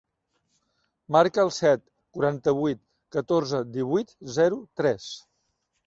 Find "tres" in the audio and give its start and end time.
4.83-5.11